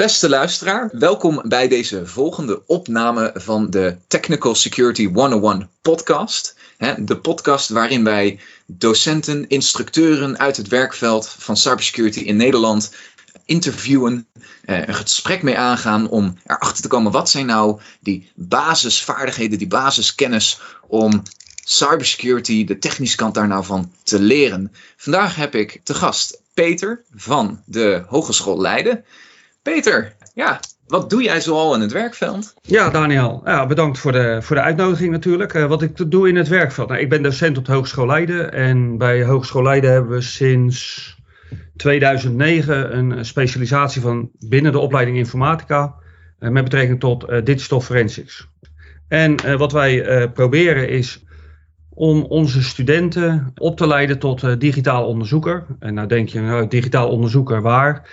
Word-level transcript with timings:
Beste 0.00 0.28
luisteraar, 0.28 0.90
welkom 0.92 1.42
bij 1.44 1.68
deze 1.68 2.06
volgende 2.06 2.66
opname 2.66 3.30
van 3.34 3.70
de 3.70 3.96
Technical 4.06 4.54
Security 4.54 5.06
101 5.12 5.68
podcast. 5.82 6.56
De 6.98 7.16
podcast 7.16 7.68
waarin 7.68 8.04
wij 8.04 8.40
docenten, 8.66 9.48
instructeuren 9.48 10.38
uit 10.38 10.56
het 10.56 10.68
werkveld 10.68 11.28
van 11.28 11.56
cybersecurity 11.56 12.20
in 12.20 12.36
Nederland 12.36 12.94
interviewen, 13.44 14.26
eh, 14.64 14.86
een 14.86 14.94
gesprek 14.94 15.42
mee 15.42 15.58
aangaan 15.58 16.08
om 16.08 16.38
erachter 16.46 16.82
te 16.82 16.88
komen 16.88 17.12
wat 17.12 17.30
zijn 17.30 17.46
nou 17.46 17.80
die 18.00 18.32
basisvaardigheden, 18.34 19.58
die 19.58 19.66
basiskennis 19.66 20.60
om 20.86 21.22
cybersecurity, 21.64 22.64
de 22.64 22.78
technische 22.78 23.16
kant 23.16 23.34
daar 23.34 23.48
nou 23.48 23.64
van 23.64 23.92
te 24.02 24.20
leren. 24.20 24.72
Vandaag 24.96 25.36
heb 25.36 25.54
ik 25.54 25.80
te 25.84 25.94
gast 25.94 26.40
Peter 26.54 27.04
van 27.14 27.62
de 27.66 28.04
Hogeschool 28.06 28.60
Leiden. 28.60 29.04
Peter, 29.62 30.16
ja, 30.34 30.60
wat 30.86 31.10
doe 31.10 31.22
jij 31.22 31.40
zoal 31.40 31.74
in 31.74 31.80
het 31.80 31.92
werkveld? 31.92 32.54
Ja, 32.62 32.90
Daniel, 32.90 33.40
ja, 33.44 33.66
bedankt 33.66 33.98
voor 33.98 34.12
de, 34.12 34.38
voor 34.42 34.56
de 34.56 34.62
uitnodiging 34.62 35.10
natuurlijk. 35.10 35.54
Uh, 35.54 35.66
wat 35.66 35.82
ik 35.82 36.10
doe 36.10 36.28
in 36.28 36.36
het 36.36 36.48
werkveld. 36.48 36.88
Nou, 36.88 37.00
ik 37.00 37.08
ben 37.08 37.22
docent 37.22 37.58
op 37.58 37.64
de 37.64 37.72
Hogeschool 37.72 38.06
Leiden. 38.06 38.52
En 38.52 38.98
bij 38.98 39.24
Hogeschool 39.24 39.62
Leiden 39.62 39.92
hebben 39.92 40.10
we 40.10 40.20
sinds 40.20 41.16
2009 41.76 42.96
een 42.96 43.24
specialisatie 43.24 44.00
van 44.00 44.30
binnen 44.38 44.72
de 44.72 44.78
opleiding 44.78 45.16
informatica. 45.16 45.94
Uh, 46.38 46.50
met 46.50 46.64
betrekking 46.64 47.00
tot 47.00 47.30
uh, 47.30 47.44
digital 47.44 47.80
forensics. 47.80 48.48
En 49.08 49.58
wat 49.58 49.72
wij 49.72 50.28
proberen 50.30 50.88
is 50.88 51.24
om 51.88 52.22
onze 52.22 52.62
studenten 52.62 53.52
op 53.54 53.76
te 53.76 53.86
leiden 53.86 54.18
tot 54.18 54.60
digitaal 54.60 55.06
onderzoeker. 55.06 55.66
En 55.78 55.94
nou 55.94 56.08
denk 56.08 56.28
je, 56.28 56.40
nou, 56.40 56.68
digitaal 56.68 57.08
onderzoeker 57.08 57.62
waar? 57.62 58.08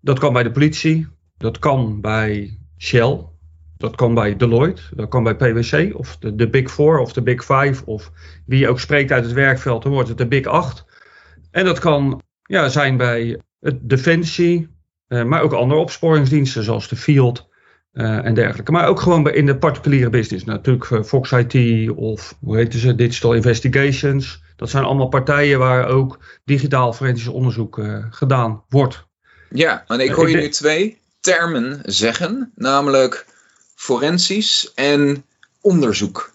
Dat 0.00 0.18
kan 0.18 0.32
bij 0.32 0.42
de 0.42 0.50
politie, 0.50 1.06
dat 1.36 1.58
kan 1.58 2.00
bij 2.00 2.58
Shell, 2.78 3.24
dat 3.76 3.96
kan 3.96 4.14
bij 4.14 4.36
Deloitte, 4.36 4.82
dat 4.94 5.08
kan 5.08 5.22
bij 5.22 5.34
PwC 5.34 5.94
of 5.94 6.16
de, 6.16 6.48
Big 6.48 6.70
Four 6.70 6.98
of 6.98 7.12
de 7.12 7.22
Big 7.22 7.44
Five 7.44 7.86
of 7.86 8.10
wie 8.46 8.68
ook 8.68 8.80
spreekt 8.80 9.12
uit 9.12 9.24
het 9.24 9.32
werkveld, 9.32 9.82
dan 9.82 9.92
wordt 9.92 10.08
het 10.08 10.18
de 10.18 10.26
Big 10.26 10.46
8. 10.46 10.84
En 11.50 11.64
dat 11.64 11.78
kan 11.78 12.22
ja, 12.42 12.68
zijn 12.68 12.96
bij 12.96 13.40
het 13.60 13.88
Defensie, 13.88 14.68
uh, 15.08 15.24
maar 15.24 15.42
ook 15.42 15.52
andere 15.52 15.80
opsporingsdiensten 15.80 16.62
zoals 16.62 16.88
de 16.88 16.96
Field 16.96 17.48
uh, 17.92 18.24
en 18.24 18.34
dergelijke. 18.34 18.72
Maar 18.72 18.88
ook 18.88 19.00
gewoon 19.00 19.30
in 19.30 19.46
de 19.46 19.58
particuliere 19.58 20.10
business. 20.10 20.44
Natuurlijk 20.44 20.90
uh, 20.90 21.02
Fox 21.02 21.32
IT 21.32 21.90
of 21.90 22.36
hoe 22.40 22.56
heet 22.56 22.74
ze, 22.74 22.94
Digital 22.94 23.34
Investigations. 23.34 24.42
Dat 24.56 24.70
zijn 24.70 24.84
allemaal 24.84 25.08
partijen 25.08 25.58
waar 25.58 25.88
ook 25.88 26.40
digitaal 26.44 26.92
forensisch 26.92 27.28
onderzoek 27.28 27.80
gedaan 28.10 28.64
wordt. 28.68 29.08
Ja, 29.50 29.84
en 29.86 30.00
ik 30.00 30.10
hoor 30.10 30.30
je 30.30 30.36
nu 30.36 30.48
twee 30.48 30.98
termen 31.20 31.80
zeggen, 31.84 32.52
namelijk 32.54 33.26
forensisch 33.74 34.72
en 34.74 35.24
onderzoek. 35.60 36.32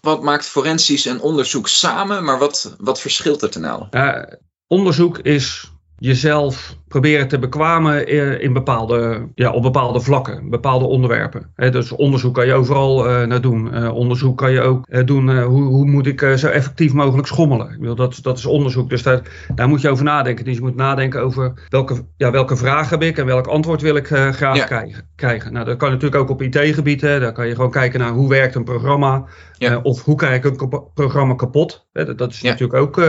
Wat 0.00 0.22
maakt 0.22 0.46
forensisch 0.46 1.06
en 1.06 1.20
onderzoek 1.20 1.68
samen, 1.68 2.24
maar 2.24 2.38
wat, 2.38 2.74
wat 2.78 3.00
verschilt 3.00 3.42
er 3.42 3.50
ten 3.50 3.60
nou? 3.60 3.86
Uh, 3.90 4.22
onderzoek 4.66 5.18
is 5.18 5.70
jezelf 5.98 6.76
proberen 6.90 7.28
te 7.28 7.38
bekwamen 7.38 8.06
in 8.40 8.52
bepaalde, 8.52 9.28
ja, 9.34 9.50
op 9.50 9.62
bepaalde 9.62 10.00
vlakken, 10.00 10.50
bepaalde 10.50 10.84
onderwerpen. 10.84 11.52
dus 11.56 11.92
onderzoek 11.92 12.34
kan 12.34 12.46
je 12.46 12.52
overal 12.52 13.06
uh, 13.06 13.26
naar 13.26 13.40
doen. 13.40 13.74
Uh, 13.74 13.94
onderzoek 13.94 14.38
kan 14.38 14.52
je 14.52 14.60
ook 14.60 14.86
uh, 14.88 15.06
doen, 15.06 15.42
hoe, 15.42 15.62
hoe 15.62 15.86
moet 15.86 16.06
ik 16.06 16.20
zo 16.36 16.48
effectief 16.48 16.92
mogelijk 16.92 17.26
schommelen. 17.26 17.78
Ik 17.80 17.96
dat, 17.96 18.18
dat 18.22 18.38
is 18.38 18.46
onderzoek, 18.46 18.90
dus 18.90 19.02
daar, 19.02 19.20
daar 19.54 19.68
moet 19.68 19.80
je 19.80 19.88
over 19.88 20.04
nadenken. 20.04 20.44
Dus 20.44 20.54
je 20.54 20.60
moet 20.60 20.76
nadenken 20.76 21.22
over 21.22 21.66
welke, 21.68 22.04
ja, 22.16 22.30
welke 22.30 22.56
vraag 22.56 22.90
heb 22.90 23.02
ik 23.02 23.18
en 23.18 23.26
welk 23.26 23.46
antwoord 23.46 23.82
wil 23.82 23.96
ik 23.96 24.06
graag 24.06 24.64
krijgen, 24.64 25.04
krijgen. 25.16 25.52
Nou, 25.52 25.64
dat 25.64 25.76
kan 25.76 25.90
natuurlijk 25.90 26.22
ook 26.22 26.30
op 26.30 26.42
IT-gebied. 26.42 27.00
Daar 27.00 27.32
kan 27.32 27.46
je 27.46 27.54
gewoon 27.54 27.70
kijken 27.70 28.00
naar 28.00 28.12
hoe 28.12 28.28
werkt 28.28 28.54
een 28.54 28.64
programma. 28.64 29.24
Ja. 29.58 29.80
of 29.82 30.04
hoe 30.04 30.16
krijg 30.16 30.44
ik 30.44 30.60
een 30.60 30.90
programma 30.94 31.34
kapot. 31.34 31.88
dat, 31.92 32.18
dat 32.18 32.32
is 32.32 32.42
natuurlijk 32.42 32.74
ook 32.74 33.00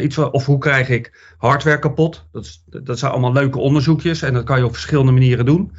iets 0.00 0.14
van, 0.14 0.32
of 0.32 0.46
hoe 0.46 0.58
krijg 0.58 0.88
ik 0.88 1.34
hardware 1.38 1.78
kapot. 1.78 2.28
Dat, 2.32 2.44
is, 2.44 2.64
dat 2.66 2.98
zijn 2.98 3.12
allemaal 3.12 3.25
leuke 3.32 3.58
onderzoekjes 3.58 4.22
en 4.22 4.34
dat 4.34 4.44
kan 4.44 4.58
je 4.58 4.64
op 4.64 4.72
verschillende 4.72 5.12
manieren 5.12 5.46
doen. 5.46 5.72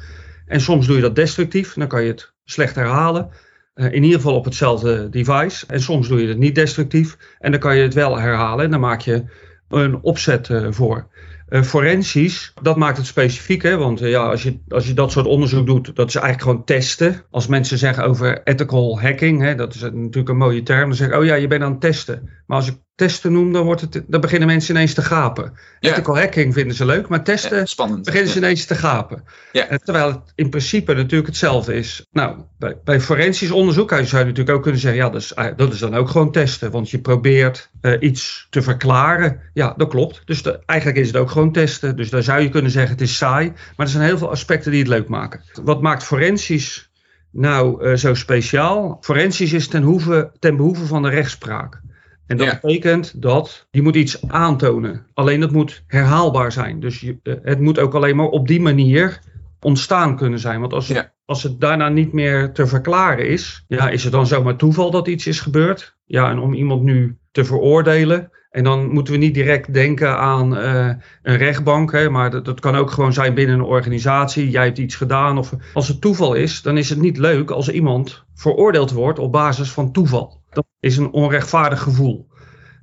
En 0.46 0.60
soms 0.60 0.86
doe 0.86 0.96
je 0.96 1.02
dat 1.02 1.16
destructief, 1.16 1.74
dan 1.74 1.88
kan 1.88 2.02
je 2.02 2.10
het 2.10 2.32
slecht 2.44 2.74
herhalen. 2.74 3.28
Uh, 3.74 3.92
in 3.92 4.02
ieder 4.02 4.20
geval 4.20 4.36
op 4.36 4.44
hetzelfde 4.44 5.08
device. 5.08 5.66
En 5.66 5.80
soms 5.80 6.08
doe 6.08 6.20
je 6.20 6.28
het 6.28 6.38
niet 6.38 6.54
destructief 6.54 7.16
en 7.38 7.50
dan 7.50 7.60
kan 7.60 7.76
je 7.76 7.82
het 7.82 7.94
wel 7.94 8.18
herhalen 8.18 8.64
en 8.64 8.70
dan 8.70 8.80
maak 8.80 9.00
je 9.00 9.24
een 9.68 10.02
opzet 10.02 10.48
uh, 10.48 10.66
voor. 10.70 11.08
Uh, 11.48 11.62
forensisch, 11.62 12.52
dat 12.62 12.76
maakt 12.76 12.96
het 12.96 13.06
specifiek. 13.06 13.62
Hè? 13.62 13.76
Want 13.76 13.98
ja, 13.98 14.22
als, 14.22 14.42
je, 14.42 14.58
als 14.68 14.86
je 14.86 14.94
dat 14.94 15.12
soort 15.12 15.26
onderzoek 15.26 15.66
doet, 15.66 15.96
dat 15.96 16.08
is 16.08 16.14
eigenlijk 16.14 16.44
gewoon 16.44 16.64
testen. 16.64 17.22
Als 17.30 17.46
mensen 17.46 17.78
zeggen 17.78 18.04
over 18.04 18.42
ethical 18.44 19.00
hacking, 19.00 19.40
hè, 19.40 19.54
dat 19.54 19.74
is 19.74 19.80
natuurlijk 19.80 20.28
een 20.28 20.36
mooie 20.36 20.62
term. 20.62 20.88
Dan 20.88 20.94
zeggen 20.94 21.18
oh 21.18 21.24
ja, 21.24 21.34
je 21.34 21.46
bent 21.46 21.62
aan 21.62 21.70
het 21.70 21.80
testen. 21.80 22.28
Maar 22.48 22.56
als 22.56 22.68
ik 22.68 22.76
testen 22.94 23.32
noem, 23.32 23.52
dan, 23.52 23.64
wordt 23.64 23.80
het, 23.80 24.02
dan 24.06 24.20
beginnen 24.20 24.48
mensen 24.48 24.74
ineens 24.74 24.94
te 24.94 25.02
gapen. 25.02 25.52
Ja. 25.80 25.90
Ethical 25.90 26.18
hacking 26.18 26.54
vinden 26.54 26.76
ze 26.76 26.84
leuk, 26.84 27.08
maar 27.08 27.24
testen 27.24 27.66
spannend. 27.66 28.04
beginnen 28.04 28.30
ze 28.30 28.38
ineens 28.38 28.64
te 28.64 28.74
gapen. 28.74 29.24
Ja. 29.52 29.78
Terwijl 29.84 30.06
het 30.06 30.32
in 30.34 30.50
principe 30.50 30.94
natuurlijk 30.94 31.28
hetzelfde 31.28 31.74
is. 31.74 32.06
Nou, 32.10 32.36
bij, 32.58 32.76
bij 32.84 33.00
forensisch 33.00 33.50
onderzoek 33.50 33.90
zou 33.90 34.02
je 34.02 34.24
natuurlijk 34.24 34.50
ook 34.50 34.62
kunnen 34.62 34.80
zeggen, 34.80 35.00
ja, 35.00 35.10
dat 35.10 35.20
is, 35.20 35.34
ah, 35.34 35.56
dat 35.56 35.72
is 35.72 35.78
dan 35.78 35.94
ook 35.94 36.08
gewoon 36.08 36.32
testen. 36.32 36.70
Want 36.70 36.90
je 36.90 36.98
probeert 36.98 37.70
uh, 37.82 37.96
iets 38.00 38.46
te 38.50 38.62
verklaren. 38.62 39.40
Ja, 39.54 39.74
dat 39.76 39.88
klopt. 39.88 40.22
Dus 40.24 40.42
de, 40.42 40.60
eigenlijk 40.66 41.00
is 41.00 41.06
het 41.06 41.16
ook 41.16 41.30
gewoon 41.30 41.52
testen. 41.52 41.96
Dus 41.96 42.10
daar 42.10 42.22
zou 42.22 42.40
je 42.40 42.48
kunnen 42.48 42.70
zeggen, 42.70 42.92
het 42.92 43.00
is 43.00 43.16
saai. 43.16 43.52
Maar 43.76 43.86
er 43.86 43.92
zijn 43.92 44.04
heel 44.04 44.18
veel 44.18 44.30
aspecten 44.30 44.70
die 44.70 44.80
het 44.80 44.88
leuk 44.88 45.08
maken. 45.08 45.42
Wat 45.64 45.82
maakt 45.82 46.04
forensisch 46.04 46.90
nou 47.30 47.84
uh, 47.84 47.96
zo 47.96 48.14
speciaal? 48.14 48.98
Forensisch 49.00 49.52
is 49.52 49.68
ten, 49.68 49.82
hoeve, 49.82 50.30
ten 50.38 50.56
behoeve 50.56 50.86
van 50.86 51.02
de 51.02 51.08
rechtspraak. 51.08 51.80
En 52.28 52.36
dat 52.36 52.60
betekent 52.60 53.22
dat 53.22 53.66
je 53.70 53.82
moet 53.82 53.96
iets 53.96 54.28
aantonen. 54.28 55.06
Alleen 55.14 55.40
dat 55.40 55.50
moet 55.50 55.82
herhaalbaar 55.86 56.52
zijn. 56.52 56.80
Dus 56.80 57.00
je, 57.00 57.18
eh, 57.22 57.34
het 57.42 57.60
moet 57.60 57.78
ook 57.78 57.94
alleen 57.94 58.16
maar 58.16 58.26
op 58.26 58.48
die 58.48 58.60
manier 58.60 59.20
ontstaan 59.60 60.16
kunnen 60.16 60.38
zijn. 60.38 60.60
Want 60.60 60.72
als 60.72 60.88
het, 60.88 61.12
als 61.24 61.42
het 61.42 61.60
daarna 61.60 61.88
niet 61.88 62.12
meer 62.12 62.52
te 62.52 62.66
verklaren 62.66 63.28
is, 63.28 63.64
ja, 63.68 63.88
is 63.88 64.02
het 64.02 64.12
dan 64.12 64.26
zomaar 64.26 64.56
toeval 64.56 64.90
dat 64.90 65.08
iets 65.08 65.26
is 65.26 65.40
gebeurd? 65.40 65.96
Ja, 66.04 66.30
en 66.30 66.38
om 66.38 66.54
iemand 66.54 66.82
nu 66.82 67.16
te 67.30 67.44
veroordelen. 67.44 68.30
En 68.50 68.64
dan 68.64 68.88
moeten 68.88 69.12
we 69.12 69.18
niet 69.18 69.34
direct 69.34 69.72
denken 69.72 70.18
aan 70.18 70.58
uh, 70.58 70.90
een 71.22 71.36
rechtbank, 71.36 71.92
hè, 71.92 72.10
maar 72.10 72.30
dat, 72.30 72.44
dat, 72.44 72.60
kan 72.60 72.76
ook 72.76 72.90
gewoon 72.90 73.12
zijn 73.12 73.34
binnen 73.34 73.58
een 73.58 73.64
organisatie. 73.64 74.50
Jij 74.50 74.64
hebt 74.64 74.78
iets 74.78 74.94
gedaan. 74.94 75.38
Of 75.38 75.52
als 75.74 75.88
het 75.88 76.00
toeval 76.00 76.34
is, 76.34 76.62
dan 76.62 76.76
is 76.76 76.90
het 76.90 76.98
niet 77.00 77.16
leuk 77.16 77.50
als 77.50 77.70
iemand 77.70 78.24
veroordeeld 78.34 78.90
wordt 78.90 79.18
op 79.18 79.32
basis 79.32 79.70
van 79.70 79.92
toeval. 79.92 80.40
Dat 80.58 80.66
is 80.80 80.96
een 80.96 81.12
onrechtvaardig 81.12 81.82
gevoel. 81.82 82.28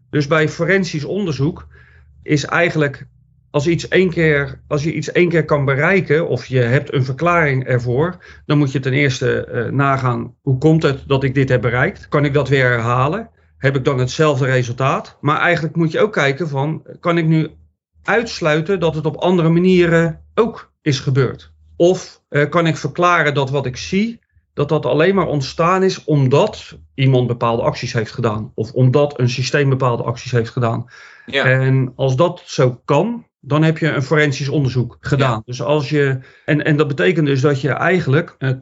Dus 0.10 0.28
bij 0.28 0.50
forensisch 0.50 1.04
onderzoek 1.04 1.68
is 2.24 2.46
eigenlijk 2.46 3.08
als, 3.52 3.68
iets 3.68 3.88
één 3.88 4.10
keer, 4.10 4.62
als 4.68 4.84
je 4.84 4.94
iets 4.94 5.12
één 5.12 5.30
keer 5.30 5.46
kan 5.46 5.66
bereiken 5.66 6.28
of 6.28 6.46
je 6.46 6.60
hebt 6.60 6.94
een 6.94 7.06
verklaring 7.06 7.66
ervoor, 7.66 8.18
dan 8.46 8.58
moet 8.58 8.72
je 8.72 8.80
ten 8.80 8.94
eerste 8.94 9.48
uh, 9.52 9.72
nagaan 9.72 10.36
hoe 10.42 10.58
komt 10.58 10.84
het 10.84 11.04
dat 11.08 11.24
ik 11.24 11.34
dit 11.34 11.50
heb 11.50 11.62
bereikt? 11.62 12.08
Kan 12.08 12.26
ik 12.26 12.34
dat 12.34 12.50
weer 12.50 12.70
herhalen? 12.70 13.30
Heb 13.58 13.76
ik 13.76 13.86
dan 13.86 14.00
hetzelfde 14.00 14.46
resultaat? 14.46 15.18
Maar 15.22 15.40
eigenlijk 15.40 15.76
moet 15.76 15.92
je 15.92 16.00
ook 16.00 16.14
kijken 16.14 16.50
van, 16.50 16.86
kan 17.00 17.18
ik 17.18 17.26
nu 17.26 17.50
uitsluiten 18.04 18.80
dat 18.80 18.96
het 18.96 19.06
op 19.06 19.16
andere 19.16 19.50
manieren 19.50 20.22
ook 20.36 20.72
is 20.82 21.00
gebeurd? 21.00 21.54
Of 21.76 22.22
uh, 22.30 22.50
kan 22.50 22.68
ik 22.68 22.78
verklaren 22.78 23.34
dat 23.34 23.50
wat 23.50 23.66
ik 23.66 23.78
zie 23.78 24.20
dat 24.56 24.70
dat 24.70 24.86
alleen 24.86 25.16
maar 25.16 25.28
ontstaan 25.28 25.84
is 25.84 26.04
omdat 26.04 26.78
iemand 26.94 27.28
bepaalde 27.28 27.62
acties 27.62 27.94
heeft 27.94 28.12
gedaan. 28.12 28.52
Of 28.54 28.72
omdat 28.72 29.20
een 29.20 29.30
systeem 29.30 29.70
bepaalde 29.70 30.04
acties 30.04 30.32
heeft 30.32 30.50
gedaan. 30.50 30.86
Ja. 31.26 31.46
En 31.46 31.94
als 31.96 32.16
dat 32.16 32.42
zo 32.46 32.82
kan, 32.86 33.26
dan 33.40 33.64
heb 33.64 33.78
je 33.78 33.88
een 33.88 34.04
forensisch 34.04 34.50
onderzoek 34.50 34.98
gedaan. 35.00 35.42
Dus 35.46 35.62
als 35.62 35.90
je, 35.90 36.20
en, 36.46 36.64
en 36.64 36.78
dat 36.78 36.88
betekent 36.88 37.26
dus 37.26 37.42
dat 37.42 37.62
je 37.62 37.70
eigenlijk 37.70 38.36
eh, 38.38 38.50
80% 38.50 38.56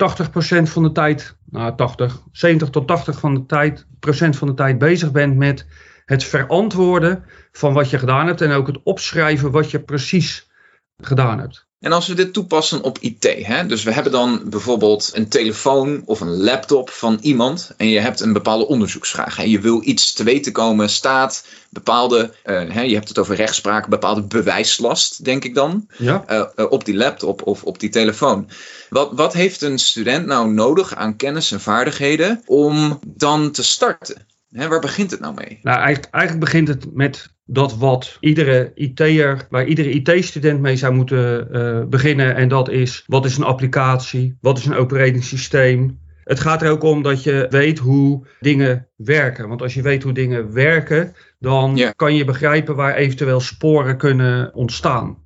van 0.63 0.83
de 0.83 0.91
tijd, 0.91 1.37
nou 1.49 1.75
80, 1.75 2.21
70 2.31 2.69
tot 2.69 2.87
80 2.87 3.19
van 3.19 3.33
de 3.33 3.45
tijd, 3.45 3.87
procent 3.99 4.37
van 4.37 4.47
de 4.47 4.53
tijd 4.53 4.77
bezig 4.77 5.11
bent 5.11 5.35
met 5.35 5.67
het 6.05 6.23
verantwoorden 6.23 7.23
van 7.51 7.73
wat 7.73 7.89
je 7.89 7.99
gedaan 7.99 8.27
hebt. 8.27 8.41
En 8.41 8.51
ook 8.51 8.67
het 8.67 8.83
opschrijven 8.83 9.51
wat 9.51 9.71
je 9.71 9.79
precies 9.79 10.51
gedaan 10.97 11.39
hebt. 11.39 11.67
En 11.83 11.91
als 11.91 12.07
we 12.07 12.13
dit 12.13 12.33
toepassen 12.33 12.81
op 12.81 12.97
IT, 12.99 13.23
hè, 13.23 13.65
dus 13.65 13.83
we 13.83 13.91
hebben 13.91 14.11
dan 14.11 14.41
bijvoorbeeld 14.45 15.11
een 15.13 15.27
telefoon 15.27 16.01
of 16.05 16.21
een 16.21 16.43
laptop 16.43 16.89
van 16.89 17.17
iemand 17.21 17.73
en 17.77 17.89
je 17.89 17.99
hebt 17.99 18.19
een 18.19 18.33
bepaalde 18.33 18.67
onderzoeksvraag. 18.67 19.39
En 19.39 19.49
je 19.49 19.59
wil 19.59 19.81
iets 19.83 20.13
te 20.13 20.23
weten 20.23 20.51
komen, 20.51 20.89
staat 20.89 21.45
bepaalde, 21.69 22.33
uh, 22.45 22.69
hè, 22.69 22.81
je 22.81 22.93
hebt 22.93 23.07
het 23.07 23.17
over 23.17 23.35
rechtspraak, 23.35 23.87
bepaalde 23.87 24.21
bewijslast, 24.21 25.23
denk 25.23 25.43
ik 25.43 25.55
dan, 25.55 25.87
ja. 25.97 26.23
uh, 26.29 26.43
uh, 26.55 26.71
op 26.71 26.85
die 26.85 26.95
laptop 26.95 27.47
of 27.47 27.63
op 27.63 27.79
die 27.79 27.89
telefoon. 27.89 28.49
Wat, 28.89 29.09
wat 29.13 29.33
heeft 29.33 29.61
een 29.61 29.79
student 29.79 30.25
nou 30.25 30.53
nodig 30.53 30.95
aan 30.95 31.15
kennis 31.15 31.51
en 31.51 31.61
vaardigheden 31.61 32.41
om 32.45 32.99
dan 33.05 33.51
te 33.51 33.63
starten? 33.63 34.25
Hè, 34.51 34.67
waar 34.67 34.79
begint 34.79 35.11
het 35.11 35.19
nou 35.19 35.33
mee? 35.33 35.59
Nou, 35.61 35.77
eigenlijk, 35.77 36.13
eigenlijk 36.13 36.45
begint 36.45 36.67
het 36.67 36.93
met 36.93 37.32
dat 37.53 37.77
wat 37.77 38.17
iedere 38.19 38.71
IT'er, 38.75 39.47
waar 39.49 39.65
iedere 39.65 39.89
IT-student 39.89 40.61
mee 40.61 40.75
zou 40.75 40.93
moeten 40.93 41.47
uh, 41.51 41.83
beginnen. 41.85 42.35
En 42.35 42.47
dat 42.47 42.69
is, 42.69 43.03
wat 43.07 43.25
is 43.25 43.37
een 43.37 43.43
applicatie? 43.43 44.37
Wat 44.41 44.57
is 44.57 44.65
een 44.65 44.75
operating 44.75 45.23
systeem? 45.23 45.99
Het 46.23 46.39
gaat 46.39 46.61
er 46.61 46.71
ook 46.71 46.83
om 46.83 47.01
dat 47.01 47.23
je 47.23 47.47
weet 47.49 47.79
hoe 47.79 48.25
dingen 48.39 48.87
werken. 48.95 49.47
Want 49.47 49.61
als 49.61 49.73
je 49.73 49.81
weet 49.81 50.03
hoe 50.03 50.13
dingen 50.13 50.53
werken, 50.53 51.15
dan 51.39 51.93
kan 51.95 52.15
je 52.15 52.25
begrijpen 52.25 52.75
waar 52.75 52.95
eventueel 52.95 53.39
sporen 53.39 53.97
kunnen 53.97 54.53
ontstaan. 54.53 55.17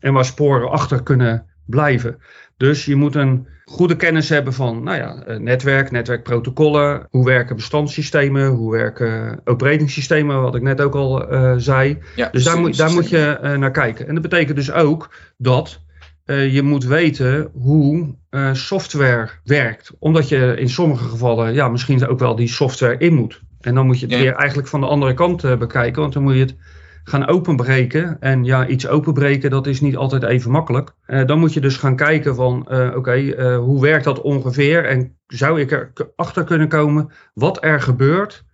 En 0.00 0.12
waar 0.12 0.24
sporen 0.24 0.70
achter 0.70 1.02
kunnen 1.02 1.46
blijven. 1.66 2.18
Dus 2.56 2.84
je 2.84 2.96
moet 2.96 3.14
een 3.14 3.46
goede 3.64 3.96
kennis 3.96 4.28
hebben 4.28 4.52
van 4.52 4.82
nou 4.82 4.96
ja, 4.96 5.22
eh, 5.22 5.36
netwerk, 5.36 5.90
netwerkprotocollen, 5.90 7.06
hoe 7.10 7.24
werken 7.24 7.56
bestandssystemen, 7.56 8.48
hoe 8.48 8.72
werken 8.72 9.40
operatingsystemen, 9.44 10.42
wat 10.42 10.54
ik 10.54 10.62
net 10.62 10.80
ook 10.80 10.94
al 10.94 11.32
uh, 11.32 11.54
zei. 11.56 11.98
Ja, 12.16 12.28
dus 12.32 12.44
daar 12.44 12.60
moet, 12.60 12.76
daar 12.76 12.92
moet 12.92 13.08
je 13.08 13.38
uh, 13.42 13.56
naar 13.56 13.70
kijken. 13.70 14.08
En 14.08 14.14
dat 14.14 14.22
betekent 14.22 14.56
dus 14.56 14.72
ook 14.72 15.14
dat 15.36 15.80
uh, 16.26 16.54
je 16.54 16.62
moet 16.62 16.84
weten 16.84 17.50
hoe 17.52 18.14
software 18.52 19.28
werkt. 19.44 19.92
Omdat 19.98 20.28
je 20.28 20.54
in 20.58 20.68
sommige 20.68 21.04
gevallen 21.04 21.54
ja, 21.54 21.68
misschien 21.68 22.06
ook 22.06 22.18
wel 22.18 22.36
die 22.36 22.48
software 22.48 22.98
in 22.98 23.14
moet. 23.14 23.42
En 23.60 23.74
dan 23.74 23.86
moet 23.86 24.00
je 24.00 24.06
het 24.06 24.18
weer 24.18 24.34
eigenlijk 24.34 24.68
van 24.68 24.80
de 24.80 24.86
andere 24.86 25.14
kant 25.14 25.58
bekijken, 25.58 26.00
want 26.00 26.12
dan 26.12 26.22
moet 26.22 26.34
je 26.34 26.40
het 26.40 26.56
gaan 27.04 27.26
openbreken. 27.26 28.16
En 28.20 28.44
ja, 28.44 28.66
iets 28.66 28.88
openbreken, 28.88 29.50
dat 29.50 29.66
is 29.66 29.80
niet 29.80 29.96
altijd 29.96 30.22
even 30.22 30.50
makkelijk. 30.50 30.90
Uh, 31.06 31.24
dan 31.26 31.38
moet 31.38 31.52
je 31.52 31.60
dus 31.60 31.76
gaan 31.76 31.96
kijken 31.96 32.34
van, 32.34 32.68
uh, 32.70 32.92
oké, 32.96 33.14
uh, 33.14 33.58
hoe 33.58 33.80
werkt 33.80 34.04
dat 34.04 34.20
ongeveer? 34.20 34.84
En 34.84 35.18
zou 35.26 35.60
ik 35.60 35.70
erachter 35.70 36.44
kunnen 36.44 36.68
komen 36.68 37.10
wat 37.34 37.64
er 37.64 37.80
gebeurt 37.80 38.44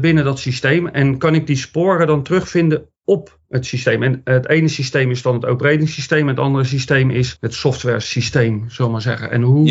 binnen 0.00 0.24
dat 0.24 0.38
systeem? 0.38 0.86
En 0.86 1.18
kan 1.18 1.34
ik 1.34 1.46
die 1.46 1.56
sporen 1.56 2.06
dan 2.06 2.22
terugvinden 2.22 2.88
op 3.04 3.38
het 3.48 3.66
systeem? 3.66 4.02
En 4.02 4.20
het 4.24 4.48
ene 4.48 4.68
systeem 4.68 5.10
is 5.10 5.22
dan 5.22 5.34
het 5.34 5.46
operating 5.46 6.06
en 6.08 6.26
het 6.26 6.38
andere 6.38 6.64
systeem 6.64 7.10
is 7.10 7.36
het 7.40 7.54
software 7.54 8.00
systeem, 8.00 8.64
zullen 8.68 8.90
maar 8.90 9.02
zeggen. 9.02 9.30
En 9.30 9.42
hoe... 9.42 9.68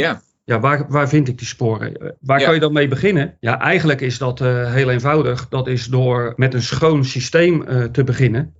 ja, 0.48 0.60
waar, 0.60 0.86
waar 0.90 1.10
vind 1.10 1.28
ik 1.28 1.38
die 1.38 1.48
sporen? 1.48 1.98
Eh, 1.98 2.10
waar 2.20 2.44
kan 2.44 2.54
je 2.54 2.60
dan 2.60 2.74
mee 2.74 2.88
beginnen? 2.88 3.38
Ja, 3.40 3.60
eigenlijk 3.60 4.02
is 4.02 4.18
dat 4.18 4.42
uh, 4.42 4.74
heel 4.74 4.90
eenvoudig. 4.90 5.48
Dat 5.50 5.68
is 5.68 5.86
door 5.86 6.34
met 6.36 6.54
een 6.54 6.62
schoon 6.62 7.06
systeem 7.06 7.64
uh, 7.68 7.84
te 7.84 8.04
beginnen. 8.04 8.54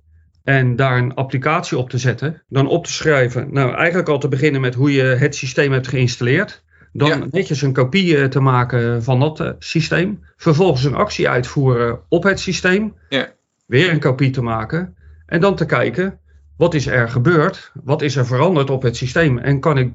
En 0.44 0.76
daar 0.76 0.98
een 0.98 1.14
applicatie 1.14 1.78
op 1.78 1.90
te 1.90 1.98
zetten. 1.98 2.42
Dan 2.48 2.68
op 2.68 2.84
te 2.84 2.92
schrijven. 2.92 3.52
Nou, 3.52 3.74
eigenlijk 3.74 4.08
al 4.08 4.18
te 4.18 4.28
beginnen 4.28 4.60
met 4.60 4.74
hoe 4.74 4.92
je 4.92 5.02
het 5.02 5.34
systeem 5.34 5.72
hebt 5.72 5.88
geïnstalleerd. 5.88 6.64
Dan 6.92 7.08
ja. 7.08 7.26
netjes 7.30 7.62
een 7.62 7.72
kopie 7.72 8.28
te 8.28 8.40
maken 8.40 9.02
van 9.02 9.20
dat 9.20 9.54
systeem. 9.58 10.20
Vervolgens 10.36 10.84
een 10.84 10.94
actie 10.94 11.28
uitvoeren 11.28 12.00
op 12.08 12.22
het 12.22 12.40
systeem. 12.40 12.94
Ja. 13.08 13.32
Weer 13.66 13.92
een 13.92 14.00
kopie 14.00 14.30
te 14.30 14.42
maken. 14.42 14.96
En 15.26 15.40
dan 15.40 15.54
te 15.54 15.66
kijken, 15.66 16.18
wat 16.56 16.74
is 16.74 16.86
er 16.86 17.08
gebeurd? 17.08 17.72
Wat 17.84 18.02
is 18.02 18.16
er 18.16 18.26
veranderd 18.26 18.70
op 18.70 18.82
het 18.82 18.96
systeem? 18.96 19.38
En 19.38 19.60
kan 19.60 19.78
ik, 19.78 19.92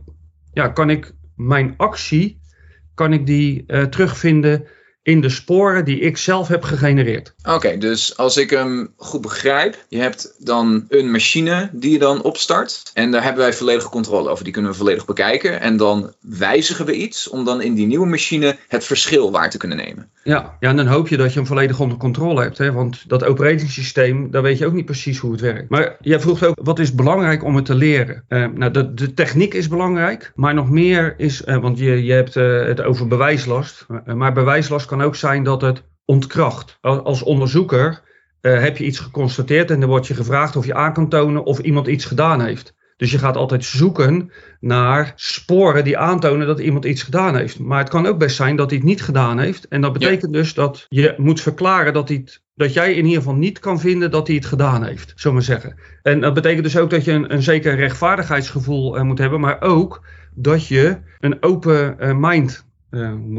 ja, 0.53 0.67
kan 0.67 0.89
ik 0.89 1.13
mijn 1.35 1.73
actie, 1.77 2.39
kan 2.93 3.13
ik 3.13 3.25
die 3.25 3.63
uh, 3.67 3.83
terugvinden 3.83 4.67
in 5.03 5.21
de 5.21 5.29
sporen 5.29 5.85
die 5.85 5.99
ik 5.99 6.17
zelf 6.17 6.47
heb 6.47 6.63
gegenereerd. 6.63 7.33
Oké, 7.49 7.77
dus 7.77 8.17
als 8.17 8.37
ik 8.37 8.49
hem 8.49 8.93
goed 8.97 9.21
begrijp, 9.21 9.77
je 9.87 9.97
hebt 9.97 10.35
dan 10.37 10.85
een 10.89 11.11
machine 11.11 11.69
die 11.71 11.91
je 11.91 11.99
dan 11.99 12.21
opstart. 12.21 12.91
En 12.93 13.11
daar 13.11 13.23
hebben 13.23 13.43
wij 13.43 13.53
volledige 13.53 13.89
controle 13.89 14.29
over. 14.29 14.43
Die 14.43 14.53
kunnen 14.53 14.71
we 14.71 14.77
volledig 14.77 15.05
bekijken. 15.05 15.61
En 15.61 15.77
dan 15.77 16.13
wijzigen 16.19 16.85
we 16.85 16.95
iets 16.95 17.29
om 17.29 17.45
dan 17.45 17.61
in 17.61 17.73
die 17.73 17.85
nieuwe 17.85 18.05
machine 18.05 18.57
het 18.67 18.83
verschil 18.83 19.31
waar 19.31 19.49
te 19.49 19.57
kunnen 19.57 19.77
nemen. 19.77 20.11
Ja, 20.23 20.57
ja 20.59 20.69
en 20.69 20.75
dan 20.75 20.87
hoop 20.87 21.07
je 21.07 21.17
dat 21.17 21.29
je 21.29 21.39
hem 21.39 21.47
volledig 21.47 21.79
onder 21.79 21.97
controle 21.97 22.41
hebt. 22.41 22.57
Hè? 22.57 22.71
Want 22.71 23.09
dat 23.09 23.23
operatingsysteem, 23.23 24.31
daar 24.31 24.41
weet 24.41 24.57
je 24.57 24.65
ook 24.65 24.73
niet 24.73 24.85
precies 24.85 25.17
hoe 25.17 25.31
het 25.31 25.41
werkt. 25.41 25.69
Maar 25.69 25.97
jij 25.99 26.19
vroeg 26.19 26.43
ook, 26.43 26.55
wat 26.61 26.79
is 26.79 26.95
belangrijk 26.95 27.43
om 27.43 27.55
het 27.55 27.65
te 27.65 27.75
leren? 27.75 28.23
Uh, 28.29 28.47
nou, 28.55 28.71
de, 28.71 28.93
de, 28.93 29.13
techniek 29.13 29.53
is 29.53 29.67
belangrijk. 29.67 30.31
Maar 30.35 30.53
nog 30.53 30.69
meer 30.69 31.13
is, 31.17 31.43
uh, 31.45 31.57
want 31.57 31.77
je, 31.77 32.03
je 32.03 32.13
hebt 32.13 32.35
uh, 32.35 32.65
het 32.65 32.81
over 32.81 33.07
bewijslast. 33.07 33.85
maar 34.05 34.33
bewijslast 34.33 34.85
kan 34.97 35.01
ook 35.01 35.15
zijn 35.15 35.43
dat 35.43 35.61
het 35.61 35.83
ontkracht. 36.05 36.77
Als 36.81 37.23
onderzoeker 37.23 38.01
uh, 38.41 38.59
heb 38.59 38.77
je 38.77 38.85
iets 38.85 38.99
geconstateerd 38.99 39.71
en 39.71 39.79
dan 39.79 39.89
wordt 39.89 40.07
je 40.07 40.13
gevraagd 40.13 40.55
of 40.55 40.65
je 40.65 40.73
aan 40.73 40.93
kan 40.93 41.09
tonen 41.09 41.43
of 41.43 41.59
iemand 41.59 41.87
iets 41.87 42.05
gedaan 42.05 42.41
heeft. 42.41 42.73
Dus 42.97 43.11
je 43.11 43.17
gaat 43.17 43.35
altijd 43.35 43.65
zoeken 43.65 44.31
naar 44.59 45.13
sporen 45.15 45.83
die 45.83 45.97
aantonen 45.97 46.47
dat 46.47 46.59
iemand 46.59 46.85
iets 46.85 47.03
gedaan 47.03 47.35
heeft. 47.35 47.59
Maar 47.59 47.79
het 47.79 47.89
kan 47.89 48.05
ook 48.05 48.17
best 48.17 48.35
zijn 48.35 48.55
dat 48.55 48.69
hij 48.69 48.77
het 48.77 48.87
niet 48.87 49.01
gedaan 49.01 49.39
heeft. 49.39 49.67
En 49.67 49.81
dat 49.81 49.93
betekent 49.93 50.33
dus 50.33 50.53
dat 50.53 50.85
je 50.89 51.13
moet 51.17 51.41
verklaren 51.41 51.93
dat, 51.93 52.09
hij 52.09 52.27
dat 52.55 52.73
jij 52.73 52.93
in 52.93 53.05
ieder 53.05 53.21
geval 53.21 53.35
niet 53.35 53.59
kan 53.59 53.79
vinden 53.79 54.11
dat 54.11 54.27
hij 54.27 54.35
het 54.35 54.45
gedaan 54.45 54.83
heeft, 54.83 55.13
zullen 55.15 55.37
we 55.37 55.43
zeggen. 55.43 55.75
En 56.01 56.21
dat 56.21 56.33
betekent 56.33 56.63
dus 56.63 56.77
ook 56.77 56.89
dat 56.89 57.05
je 57.05 57.11
een, 57.11 57.33
een 57.33 57.43
zeker 57.43 57.75
rechtvaardigheidsgevoel 57.75 58.97
uh, 58.97 59.03
moet 59.03 59.17
hebben, 59.17 59.39
maar 59.39 59.61
ook 59.61 60.05
dat 60.35 60.67
je 60.67 60.97
een 61.19 61.43
open 61.43 61.95
uh, 61.99 62.17
mind 62.17 62.71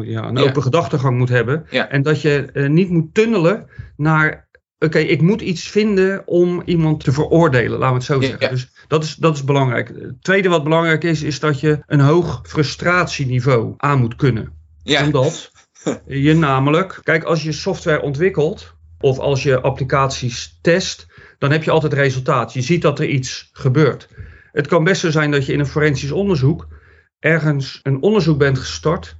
ja, 0.04 0.28
een 0.28 0.38
open 0.38 0.62
gedachtegang 0.62 1.18
moet 1.18 1.28
hebben. 1.28 1.68
En 1.68 2.02
dat 2.02 2.20
je 2.20 2.48
uh, 2.52 2.68
niet 2.68 2.90
moet 2.90 3.14
tunnelen 3.14 3.66
naar. 3.96 4.48
Oké, 4.78 4.98
ik 4.98 5.20
moet 5.20 5.40
iets 5.40 5.68
vinden 5.68 6.22
om 6.26 6.62
iemand 6.64 7.04
te 7.04 7.12
veroordelen, 7.12 7.78
laten 7.78 7.88
we 7.88 7.94
het 7.94 8.04
zo 8.04 8.20
zeggen. 8.20 8.50
Dus 8.50 8.70
dat 8.88 9.04
is, 9.04 9.14
dat 9.14 9.34
is 9.34 9.44
belangrijk. 9.44 9.88
Het 9.88 10.22
tweede 10.22 10.48
wat 10.48 10.64
belangrijk 10.64 11.04
is, 11.04 11.22
is 11.22 11.40
dat 11.40 11.60
je 11.60 11.82
een 11.86 12.00
hoog 12.00 12.40
frustratieniveau 12.46 13.74
aan 13.76 13.98
moet 13.98 14.16
kunnen. 14.16 14.52
Ja. 14.82 15.04
Omdat 15.04 15.50
je 16.06 16.34
namelijk, 16.34 17.00
kijk, 17.02 17.24
als 17.24 17.42
je 17.42 17.52
software 17.52 18.02
ontwikkelt 18.02 18.74
of 19.00 19.18
als 19.18 19.42
je 19.42 19.60
applicaties 19.60 20.58
test, 20.62 21.06
dan 21.38 21.50
heb 21.50 21.62
je 21.62 21.70
altijd 21.70 21.92
resultaat. 21.92 22.52
Je 22.52 22.62
ziet 22.62 22.82
dat 22.82 22.98
er 22.98 23.08
iets 23.08 23.50
gebeurt. 23.52 24.08
Het 24.52 24.66
kan 24.66 24.84
best 24.84 25.00
zo 25.00 25.10
zijn 25.10 25.30
dat 25.30 25.46
je 25.46 25.52
in 25.52 25.58
een 25.58 25.66
forensisch 25.66 26.12
onderzoek 26.12 26.66
ergens 27.18 27.80
een 27.82 28.02
onderzoek 28.02 28.38
bent 28.38 28.58
gestart 28.58 29.16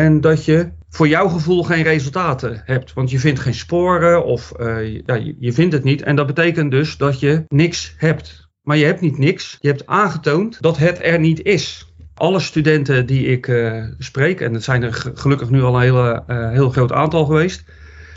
en 0.00 0.20
dat 0.20 0.44
je 0.44 0.68
voor 0.88 1.08
jouw 1.08 1.28
gevoel 1.28 1.62
geen 1.62 1.82
resultaten 1.82 2.62
hebt. 2.64 2.92
Want 2.92 3.10
je 3.10 3.18
vindt 3.18 3.40
geen 3.40 3.54
sporen 3.54 4.24
of 4.24 4.52
uh, 4.60 5.00
ja, 5.06 5.14
je 5.38 5.52
vindt 5.52 5.72
het 5.72 5.84
niet. 5.84 6.02
En 6.02 6.16
dat 6.16 6.26
betekent 6.26 6.70
dus 6.70 6.96
dat 6.96 7.20
je 7.20 7.44
niks 7.48 7.94
hebt. 7.96 8.48
Maar 8.62 8.76
je 8.76 8.84
hebt 8.84 9.00
niet 9.00 9.18
niks. 9.18 9.56
Je 9.60 9.68
hebt 9.68 9.86
aangetoond 9.86 10.62
dat 10.62 10.78
het 10.78 10.98
er 11.02 11.18
niet 11.18 11.42
is. 11.42 11.92
Alle 12.14 12.40
studenten 12.40 13.06
die 13.06 13.26
ik 13.26 13.46
uh, 13.46 13.84
spreek, 13.98 14.40
en 14.40 14.54
het 14.54 14.64
zijn 14.64 14.82
er 14.82 14.92
gelukkig 15.14 15.50
nu 15.50 15.62
al 15.62 15.74
een 15.74 15.80
hele, 15.80 16.22
uh, 16.26 16.50
heel 16.50 16.70
groot 16.70 16.92
aantal 16.92 17.24
geweest, 17.24 17.64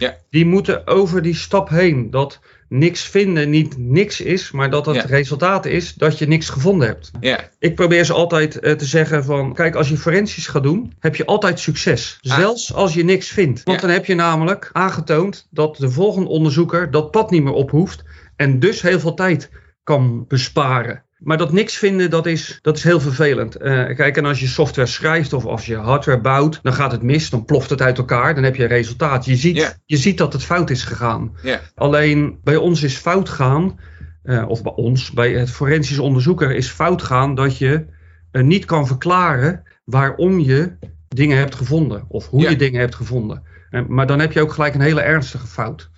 ja. 0.04 0.18
die 0.30 0.46
moeten 0.46 0.88
over 0.88 1.22
die 1.22 1.36
stap 1.36 1.70
heen. 1.70 2.10
Dat 2.10 2.40
niks 2.68 3.02
vinden 3.02 3.50
niet 3.50 3.78
niks 3.78 4.22
is, 4.22 4.52
maar 4.52 4.70
dat 4.70 4.86
het 4.86 5.04
resultaat 5.06 5.66
is 5.66 5.94
dat 5.94 6.18
je 6.18 6.28
niks 6.28 6.50
gevonden 6.50 6.88
hebt. 6.88 7.12
Ja. 7.20 7.50
Ik 7.60 7.76
probeer 7.76 8.06
ze 8.06 8.14
altijd 8.14 8.64
uh, 8.64 8.72
te 8.72 8.86
zeggen 8.86 9.24
van, 9.24 9.54
kijk, 9.54 9.76
als 9.76 9.90
je 9.90 9.98
forensisch 9.98 10.48
gaat 10.48 10.64
doen, 10.64 10.94
heb 11.00 11.16
je 11.16 11.26
altijd 11.26 11.60
succes. 11.60 12.20
Ah. 12.22 12.38
Zelfs 12.38 12.74
als 12.74 12.94
je 12.94 13.04
niks 13.04 13.28
vindt. 13.28 13.64
Want 13.64 13.82
dan 13.82 13.90
heb 13.90 14.06
je 14.06 14.16
namelijk 14.16 14.70
aangetoond 14.72 15.48
dat 15.50 15.78
de 15.78 15.90
volgende 15.90 16.30
onderzoeker 16.30 16.92
dat 16.92 17.12
pad 17.12 17.32
niet 17.32 17.44
meer 17.44 17.54
op 17.54 17.72
hoeft 17.72 18.04
en 18.36 18.60
dus 18.60 18.82
heel 18.82 19.00
veel 19.00 19.14
tijd 19.14 19.50
kan 19.84 20.26
besparen. 20.28 21.04
Maar 21.24 21.38
dat 21.38 21.52
niks 21.52 21.76
vinden, 21.76 22.10
dat 22.10 22.26
is, 22.26 22.60
dat 22.62 22.78
is 22.78 22.84
heel 22.84 23.00
vervelend. 23.00 23.62
Uh, 23.62 23.96
kijk, 23.96 24.18
en 24.18 24.26
als 24.26 24.40
je 24.40 24.48
software 24.48 24.88
schrijft 24.88 25.34
of 25.34 25.46
als 25.46 25.66
je 25.66 25.76
hardware 25.76 26.22
bouwt, 26.22 26.60
dan 26.64 26.74
gaat 26.74 26.92
het 26.92 27.02
mis, 27.02 27.30
dan 27.30 27.46
ploft 27.46 27.70
het 27.70 27.82
uit 27.82 27.98
elkaar, 27.98 28.36
dan 28.36 28.44
heb 28.44 28.56
je 28.56 28.64
een 28.64 28.70
resultaat. 28.70 29.26
Je 29.26 29.36
ziet, 29.36 29.80
je 29.86 29.98
ziet 29.98 30.18
dat 30.18 30.34
het 30.34 30.44
fout 30.44 30.70
is 30.70 30.84
gegaan. 30.84 31.36
Alleen 31.76 32.40
bij 32.44 32.56
ons 32.56 32.84
is 32.84 32.96
fout 32.96 33.30
gaan, 33.30 33.80
uh, 34.24 34.50
of 34.50 34.64
bij 34.64 34.74
ons, 34.76 35.12
bij 35.12 35.34
het 35.34 35.52
forensisch 35.52 36.00
onderzoeker 36.00 36.56
is 36.56 36.68
fout 36.68 37.02
gaan 37.02 37.36
dat 37.36 37.58
je 37.58 37.86
uh, 38.32 38.44
niet 38.44 38.66
kan 38.66 38.88
verklaren 38.88 39.64
waarom 39.86 40.40
je 40.40 40.78
dingen 41.08 41.38
hebt 41.38 41.56
gevonden 41.56 42.06
of 42.08 42.28
hoe 42.28 42.50
je 42.50 42.56
dingen 42.56 42.80
hebt 42.80 42.96
gevonden. 42.96 43.44
maar 43.88 44.08
dan 44.08 44.20
heb 44.20 44.32
je 44.32 44.42
ook 44.42 44.54
gelijk 44.54 44.74
een 44.74 44.82
hele 44.82 45.02
ernstige 45.02 45.48
fout. 45.48 45.90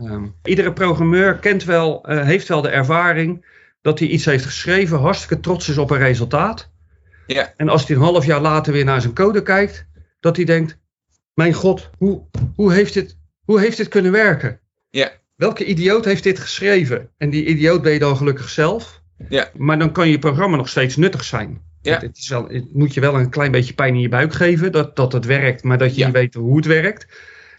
Um, 0.00 0.34
iedere 0.44 0.72
programmeur 0.72 1.34
kent 1.34 1.64
wel, 1.64 2.04
heeft 2.06 2.48
wel 2.48 2.62
de 2.62 2.68
ervaring 2.68 3.44
dat 3.86 3.98
hij 3.98 4.08
iets 4.08 4.24
heeft 4.24 4.44
geschreven, 4.44 4.98
hartstikke 4.98 5.40
trots 5.40 5.68
is 5.68 5.78
op 5.78 5.90
een 5.90 5.98
resultaat. 5.98 6.70
Ja. 7.26 7.52
En 7.56 7.68
als 7.68 7.86
hij 7.86 7.96
een 7.96 8.02
half 8.02 8.26
jaar 8.26 8.40
later 8.40 8.72
weer 8.72 8.84
naar 8.84 9.00
zijn 9.00 9.14
code 9.14 9.42
kijkt, 9.42 9.86
dat 10.20 10.36
hij 10.36 10.44
denkt: 10.44 10.78
Mijn 11.34 11.52
god, 11.52 11.90
hoe, 11.98 12.22
hoe, 12.54 12.72
heeft, 12.72 12.94
dit, 12.94 13.18
hoe 13.44 13.60
heeft 13.60 13.76
dit 13.76 13.88
kunnen 13.88 14.12
werken? 14.12 14.60
Ja. 14.90 15.12
Welke 15.36 15.64
idioot 15.64 16.04
heeft 16.04 16.22
dit 16.22 16.38
geschreven? 16.38 17.10
En 17.16 17.30
die 17.30 17.44
idioot 17.44 17.82
ben 17.82 17.92
je 17.92 17.98
dan 17.98 18.16
gelukkig 18.16 18.48
zelf. 18.48 19.02
Ja. 19.28 19.50
Maar 19.54 19.78
dan 19.78 19.92
kan 19.92 20.08
je 20.08 20.18
programma 20.18 20.56
nog 20.56 20.68
steeds 20.68 20.96
nuttig 20.96 21.24
zijn. 21.24 21.60
Ja. 21.82 21.98
Het, 22.00 22.16
is 22.16 22.28
wel, 22.28 22.48
het 22.48 22.74
moet 22.74 22.94
je 22.94 23.00
wel 23.00 23.18
een 23.18 23.30
klein 23.30 23.50
beetje 23.50 23.74
pijn 23.74 23.94
in 23.94 24.00
je 24.00 24.08
buik 24.08 24.32
geven 24.32 24.72
dat, 24.72 24.96
dat 24.96 25.12
het 25.12 25.24
werkt, 25.24 25.62
maar 25.62 25.78
dat 25.78 25.94
je 25.94 26.04
niet 26.04 26.14
weet 26.14 26.34
hoe 26.34 26.56
het 26.56 26.66
werkt. 26.66 27.06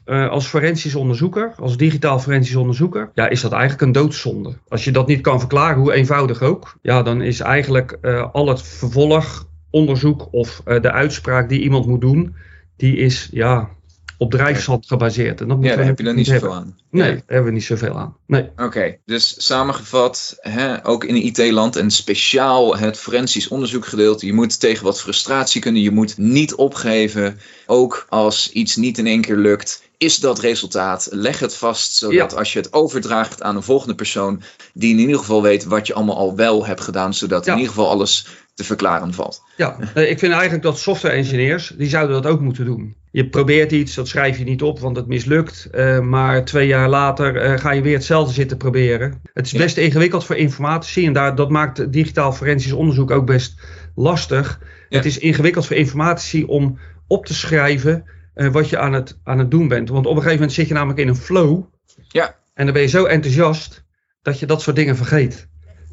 Uh, 0.08 0.30
als 0.30 0.48
forensisch 0.48 0.96
onderzoeker, 0.96 1.54
als 1.60 1.78
digitaal 1.78 2.20
forensisch 2.20 2.56
onderzoeker, 2.56 3.12
ja, 3.14 3.30
is 3.30 3.42
dat 3.42 3.52
eigenlijk 3.52 3.82
een 3.82 3.92
doodzonde. 3.92 4.54
Als 4.68 4.84
je 4.84 4.92
dat 4.92 5.08
niet 5.08 5.22
kan 5.22 5.40
verklaren, 5.40 5.82
hoe 5.82 5.94
eenvoudig 5.94 6.42
ook, 6.42 6.78
ja, 6.82 7.04
dan 7.04 7.22
is 7.22 7.40
eigenlijk 7.40 7.98
uh, 8.02 8.28
al 8.32 8.48
het 8.48 8.62
vervolgonderzoek 8.62 10.28
of 10.32 10.62
uh, 10.66 10.82
de 10.82 10.92
uitspraak 10.92 11.50
die 11.50 11.62
iemand 11.62 11.86
moet 11.86 12.02
doen, 12.02 12.36
die 12.76 12.96
is, 12.96 13.28
ja, 13.32 13.70
op 14.18 14.32
drijfzand 14.32 14.88
gebaseerd. 14.88 15.42
En 15.42 15.48
dat 15.48 15.58
ja, 15.62 15.76
daar 15.76 15.86
heb 15.86 15.98
je 15.98 16.04
dan 16.04 16.16
niet 16.16 16.28
zoveel 16.28 16.54
aan. 16.54 16.78
Nee, 16.90 17.12
daar 17.12 17.24
hebben 17.26 17.46
we 17.46 17.52
niet 17.52 17.64
zoveel 17.64 17.98
aan. 17.98 18.16
Nee. 18.26 18.50
Oké, 18.58 18.98
dus 19.06 19.46
samengevat, 19.46 20.38
hè, 20.40 20.86
ook 20.86 21.04
in 21.04 21.16
IT-land 21.16 21.76
en 21.76 21.92
speciaal 21.92 22.78
het 22.78 22.98
forensisch 22.98 23.48
onderzoekgedeelte. 23.48 24.26
Je 24.26 24.34
moet 24.34 24.60
tegen 24.60 24.84
wat 24.84 25.02
frustratie 25.02 25.62
kunnen, 25.62 25.82
je 25.82 25.92
moet 25.92 26.18
niet 26.18 26.56
opgeven. 26.56 27.40
Ook 27.66 28.06
als 28.10 28.52
iets 28.52 28.76
niet 28.76 28.98
in 28.98 29.08
één 29.08 29.22
keer 29.22 29.38
lukt, 29.38 29.87
is 29.98 30.20
dat 30.20 30.40
resultaat. 30.40 31.08
Leg 31.12 31.40
het 31.40 31.56
vast, 31.56 31.94
zodat 31.94 32.36
als 32.36 32.54
je 32.54 32.60
het 32.60 32.74
overdraagt 32.74 33.42
aan 33.42 33.56
een 33.56 33.64
volgende 33.64 33.96
persoon, 33.96 34.42
die 34.74 34.94
in 34.94 35.00
ieder 35.00 35.18
geval 35.18 35.42
weet 35.42 35.64
wat 35.64 35.88
je 35.88 35.94
allemaal 35.94 36.18
al 36.18 36.36
wel 36.36 36.66
hebt 36.66 36.82
gedaan, 36.82 37.14
zodat 37.14 37.48
in 37.48 37.54
ieder 37.54 37.70
geval 37.70 37.90
alles 37.90 38.28
te 38.54 38.64
verklaren 38.64 39.14
valt. 39.14 39.44
Ja, 39.58 39.78
eh, 39.94 40.10
ik 40.10 40.20
vind 40.20 40.32
eigenlijk 40.32 40.64
dat 40.64 40.80
software 40.80 41.16
engineers, 41.16 41.74
die 41.78 41.90
zouden 41.90 42.22
dat 42.22 42.32
ook 42.32 42.40
moeten 42.40 42.66
doen. 42.66 42.96
Je 43.12 43.30
probeert 43.30 43.72
iets, 43.72 43.94
dat 43.94 44.08
schrijf 44.08 44.38
je 44.38 44.44
niet 44.44 44.62
op, 44.62 44.80
want 44.80 44.96
het 44.96 45.08
mislukt. 45.08 45.68
Uh, 45.72 46.00
maar 46.00 46.46
twee 46.46 46.68
jaar 46.68 46.90
later 46.90 47.52
uh, 47.52 47.60
ga 47.60 47.72
je 47.72 47.82
weer 47.82 47.94
hetzelfde 47.94 48.34
zitten 48.34 48.58
proberen. 48.58 49.22
Het 49.34 49.46
is 49.46 49.52
best 49.52 49.78
ingewikkeld 49.78 50.26
voor 50.26 50.36
informatici 50.36 51.06
en 51.06 51.14
daar, 51.14 51.36
dat 51.36 51.50
maakt 51.50 51.92
digitaal 51.94 52.34
forensisch 52.34 52.72
onderzoek 52.72 53.12
ook 53.12 53.26
best 53.26 53.56
lastig. 53.96 54.60
Het 54.90 55.06
is 55.06 55.18
ingewikkeld 55.18 55.66
voor 55.66 55.76
informatici 55.76 56.44
om 56.44 56.80
op 57.08 57.26
te 57.26 57.34
schrijven 57.34 58.06
uh, 58.38 58.48
wat 58.48 58.70
je 58.70 58.78
aan 58.78 58.94
het, 58.94 59.18
aan 59.24 59.40
het 59.40 59.52
doen 59.52 59.68
bent. 59.68 59.90
Want 59.90 60.06
op 60.06 60.12
een 60.12 60.18
gegeven 60.18 60.40
moment 60.40 60.54
zit 60.54 60.68
je 60.68 60.74
namelijk 60.74 61.00
in 61.00 61.08
een 61.08 61.16
flow. 61.16 61.64
Ja. 62.08 62.36
En 62.54 62.66
dan 62.66 62.74
ben 62.74 62.82
je 62.82 62.88
zo 62.88 63.06
enthousiast 63.06 63.84
dat 64.22 64.40
je 64.40 64.46
dat 64.46 64.62
soort 64.62 64.76
dingen 64.76 64.96
vergeet. 64.96 65.48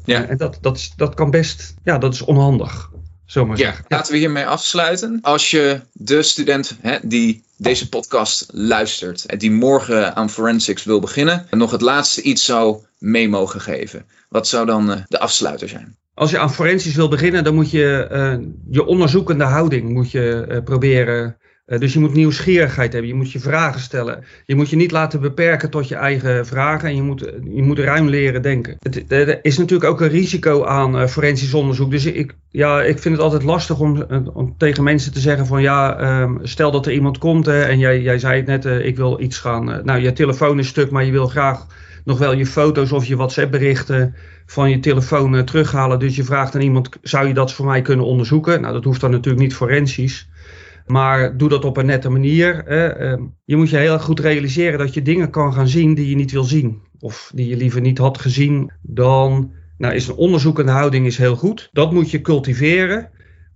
Ja. 0.05 0.25
En 0.25 0.37
dat, 0.37 0.57
dat, 0.61 0.93
dat 0.95 1.13
kan 1.13 1.31
best, 1.31 1.73
ja, 1.83 1.97
dat 1.97 2.13
is 2.13 2.21
onhandig. 2.21 2.89
Zomaar 3.25 3.57
ja, 3.57 3.73
laten 3.87 4.11
we 4.11 4.17
hiermee 4.17 4.45
afsluiten. 4.45 5.19
Als 5.21 5.51
je 5.51 5.81
de 5.93 6.23
student 6.23 6.77
hè, 6.81 6.97
die 7.01 7.43
deze 7.57 7.89
podcast 7.89 8.45
luistert 8.51 9.25
en 9.25 9.37
die 9.37 9.51
morgen 9.51 10.15
aan 10.15 10.29
forensics 10.29 10.83
wil 10.83 10.99
beginnen, 10.99 11.47
nog 11.51 11.71
het 11.71 11.81
laatste 11.81 12.21
iets 12.21 12.45
zou 12.45 12.83
mee 12.97 13.29
mogen 13.29 13.61
geven, 13.61 14.05
wat 14.29 14.47
zou 14.47 14.65
dan 14.65 14.91
uh, 14.91 14.97
de 15.07 15.19
afsluiter 15.19 15.69
zijn? 15.69 15.95
Als 16.13 16.31
je 16.31 16.39
aan 16.39 16.53
forensisch 16.53 16.95
wil 16.95 17.07
beginnen, 17.07 17.43
dan 17.43 17.55
moet 17.55 17.71
je 17.71 18.07
uh, 18.11 18.47
je 18.69 18.85
onderzoekende 18.85 19.43
houding 19.43 19.89
moet 19.89 20.11
je, 20.11 20.45
uh, 20.49 20.63
proberen 20.63 21.37
uh, 21.67 21.79
dus 21.79 21.93
je 21.93 21.99
moet 21.99 22.13
nieuwsgierigheid 22.13 22.91
hebben, 22.91 23.11
je 23.11 23.17
moet 23.17 23.31
je 23.31 23.39
vragen 23.39 23.79
stellen. 23.79 24.23
Je 24.45 24.55
moet 24.55 24.69
je 24.69 24.75
niet 24.75 24.91
laten 24.91 25.21
beperken 25.21 25.69
tot 25.69 25.87
je 25.87 25.95
eigen 25.95 26.45
vragen 26.45 26.89
en 26.89 26.95
je 26.95 27.01
moet, 27.01 27.19
je 27.43 27.63
moet 27.63 27.79
ruim 27.79 28.09
leren 28.09 28.41
denken. 28.41 28.77
Het, 28.79 29.11
er 29.11 29.39
is 29.41 29.57
natuurlijk 29.57 29.89
ook 29.89 30.01
een 30.01 30.07
risico 30.07 30.63
aan 30.63 30.95
uh, 30.95 31.07
forensisch 31.07 31.53
onderzoek. 31.53 31.91
Dus 31.91 32.05
ik, 32.05 32.35
ja, 32.49 32.81
ik 32.81 32.99
vind 32.99 33.15
het 33.15 33.23
altijd 33.23 33.43
lastig 33.43 33.79
om, 33.79 34.05
tegen 34.57 34.83
mensen 34.83 35.13
te 35.13 35.19
zeggen 35.19 35.45
van 35.45 35.61
ja, 35.61 36.21
um, 36.21 36.39
stel 36.43 36.71
dat 36.71 36.85
er 36.85 36.91
iemand 36.91 37.17
komt 37.17 37.45
hè, 37.45 37.61
en 37.61 37.79
jij, 37.79 38.01
jij 38.01 38.19
zei 38.19 38.35
het 38.43 38.45
net, 38.45 38.85
ik 38.85 38.97
wil 38.97 39.21
iets 39.21 39.37
gaan. 39.37 39.81
nou, 39.83 39.99
je 39.99 40.13
telefoon 40.13 40.59
is 40.59 40.67
stuk, 40.67 40.91
maar 40.91 41.05
je 41.05 41.11
wil 41.11 41.27
graag 41.27 41.67
nog 42.03 42.17
wel 42.17 42.33
je 42.33 42.45
foto's 42.45 42.91
of 42.91 43.05
je 43.05 43.15
WhatsApp 43.15 43.51
berichten 43.51 44.15
van 44.45 44.69
je 44.69 44.79
telefoon 44.79 45.45
terughalen. 45.45 45.99
Dus 45.99 46.15
je 46.15 46.23
vraagt 46.23 46.55
aan 46.55 46.61
iemand, 46.61 46.89
zou 47.01 47.27
je 47.27 47.33
dat 47.33 47.53
voor 47.53 47.65
mij 47.65 47.81
kunnen 47.81 48.05
onderzoeken? 48.05 48.61
Nou, 48.61 48.73
dat 48.73 48.83
hoeft 48.83 49.01
dan 49.01 49.11
natuurlijk 49.11 49.43
niet 49.43 49.55
forensisch. 49.55 50.27
Maar 50.85 51.37
doe 51.37 51.49
dat 51.49 51.65
op 51.65 51.77
een 51.77 51.85
nette 51.85 52.09
manier. 52.09 52.63
Hè. 52.65 52.85
Je 53.45 53.55
moet 53.55 53.69
je 53.69 53.77
heel 53.77 53.99
goed 53.99 54.19
realiseren 54.19 54.79
dat 54.79 54.93
je 54.93 55.01
dingen 55.01 55.29
kan 55.29 55.53
gaan 55.53 55.67
zien 55.67 55.93
die 55.93 56.09
je 56.09 56.15
niet 56.15 56.31
wil 56.31 56.43
zien. 56.43 56.81
Of 56.99 57.31
die 57.35 57.47
je 57.47 57.57
liever 57.57 57.81
niet 57.81 57.97
had 57.97 58.17
gezien. 58.17 58.71
Dan 58.81 59.51
nou, 59.77 59.93
is 59.93 60.07
een 60.07 60.15
onderzoekende 60.15 60.71
houding 60.71 61.05
is 61.05 61.17
heel 61.17 61.35
goed. 61.35 61.69
Dat 61.71 61.91
moet 61.91 62.11
je 62.11 62.21
cultiveren. 62.21 63.09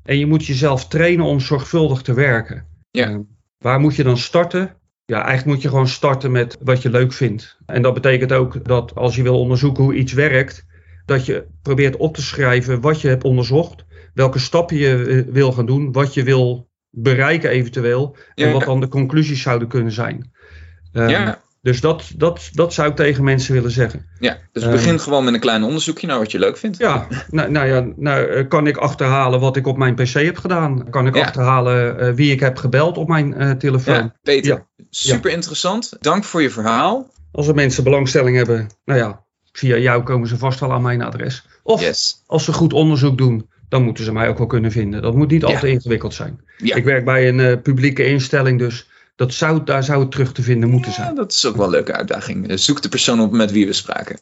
En 0.04 0.18
je 0.18 0.26
moet 0.26 0.46
jezelf 0.46 0.88
trainen 0.88 1.26
om 1.26 1.40
zorgvuldig 1.40 2.02
te 2.02 2.14
werken. 2.14 2.66
Ja. 2.92 3.24
Waar 3.58 3.80
moet 3.80 3.96
je 3.96 4.04
dan 4.04 4.18
starten? 4.18 4.76
Ja, 5.06 5.18
eigenlijk 5.18 5.46
moet 5.46 5.62
je 5.62 5.70
gewoon 5.70 5.88
starten 5.88 6.32
met 6.32 6.58
wat 6.64 6.82
je 6.82 6.90
leuk 6.90 7.14
vindt. 7.14 7.58
En 7.66 7.82
dat 7.82 7.94
betekent 7.94 8.34
ook 8.34 8.66
dat 8.66 8.96
als 8.96 9.16
je 9.16 9.24
wil 9.24 9.40
onderzoeken 9.40 9.84
hoe 9.84 9.96
iets 9.96 10.14
werkt, 10.14 10.66
dat 11.06 11.26
je 11.26 11.48
probeert 11.62 11.98
op 11.98 12.16
te 12.16 12.22
schrijven 12.22 12.82
wat 12.82 13.02
je 13.02 13.08
hebt 13.08 13.24
onderzocht, 13.24 13.86
welke 14.14 14.40
stappen 14.40 14.78
je 14.78 15.26
wil 15.32 15.52
gaan 15.52 15.66
doen, 15.66 15.92
wat 15.92 16.14
je 16.14 16.24
wil 16.24 16.69
bereiken 16.90 17.50
eventueel. 17.50 18.16
Ja. 18.36 18.46
En 18.46 18.54
wat 18.54 18.64
dan 18.64 18.80
de 18.80 18.88
conclusies 18.88 19.42
zouden 19.42 19.68
kunnen 19.68 19.92
zijn. 19.92 20.32
Um, 20.94 21.08
ja. 21.08 21.42
Dus 21.62 21.82
dat, 21.82 22.12
dat, 22.16 22.50
dat 22.52 22.74
zou 22.74 22.90
ik 22.90 22.96
tegen 22.96 23.24
mensen 23.24 23.54
willen 23.54 23.72
zeggen. 23.72 24.06
Ja, 24.20 24.38
dus 24.52 24.70
begin 24.70 24.94
um, 24.94 25.00
gewoon 25.00 25.24
met 25.24 25.34
een 25.34 25.40
klein 25.40 25.64
onderzoekje 25.64 26.08
naar 26.08 26.18
wat 26.18 26.32
je 26.32 26.40
leuk 26.40 26.58
vindt. 26.58 26.78
Ja, 26.78 27.08
nou, 27.30 27.52
nou 27.52 27.68
ja, 27.68 27.88
nou, 27.96 28.44
kan 28.44 28.68
ik 28.68 28.78
achterhalen 28.78 29.40
wat 29.40 29.56
ik 29.56 29.68
op 29.68 29.78
mijn 29.78 29.96
PC 29.96 30.14
heb 30.14 30.38
gedaan? 30.38 30.90
Kan 30.90 31.08
ik 31.08 31.16
ja. 31.16 31.22
achterhalen 31.22 32.04
uh, 32.04 32.14
wie 32.14 32.32
ik 32.32 32.40
heb 32.40 32.58
gebeld 32.58 32.98
op 32.98 33.08
mijn 33.08 33.42
uh, 33.42 33.52
telefoon? 33.52 33.96
Ja, 33.96 34.16
Peter, 34.24 34.68
super 34.90 35.32
interessant. 35.32 35.98
Dank 36.00 36.24
voor 36.24 36.42
je 36.42 36.50
verhaal. 36.50 37.12
Als 37.32 37.48
er 37.48 37.56
mensen 37.56 37.84
belangstelling 37.84 38.36
hebben, 38.36 38.70
nou 38.86 39.00
ja, 39.00 39.24
via 39.52 39.78
jou 39.78 40.04
komen 40.04 40.28
ze 40.28 40.38
vast 40.38 40.60
wel 40.60 40.74
aan 40.74 40.82
mijn 40.82 41.02
adres. 41.02 41.48
Of 41.64 41.82
yes. 41.82 42.24
als 42.26 42.44
ze 42.44 42.54
goed 42.54 42.74
onderzoek 42.74 43.18
doen, 43.18 43.50
dan 43.70 43.84
moeten 43.84 44.04
ze 44.04 44.12
mij 44.12 44.30
ook 44.30 44.38
wel 44.38 44.48
kunnen 44.48 44.72
vinden. 44.72 45.02
Dat 45.02 45.16
moet 45.16 45.32
niet 45.32 45.44
al 45.44 45.60
te 45.60 45.70
ingewikkeld 45.70 46.14
zijn. 46.14 46.40
Ja. 46.58 46.76
Ik 46.76 46.84
werk 46.84 47.06
bij 47.06 47.28
een 47.28 47.40
uh, 47.40 47.62
publieke 47.62 48.06
instelling, 48.06 48.60
dus 48.60 48.88
dat 49.16 49.34
zou, 49.34 49.64
daar 49.64 49.84
zou 49.84 50.02
het 50.02 50.12
terug 50.12 50.32
te 50.32 50.42
vinden 50.42 50.70
moeten 50.70 50.92
zijn. 50.92 51.16
dat 51.16 51.32
is 51.32 51.46
ook 51.46 51.56
wel 51.56 51.66
een 51.66 51.72
leuke 51.72 51.94
uitdaging. 51.94 52.60
Zoek 52.60 52.82
de 52.82 52.90
persoon 52.90 53.20
op 53.20 53.32
met 53.32 53.52
wie 53.52 53.66
we 53.66 53.74
spraken. 53.74 54.18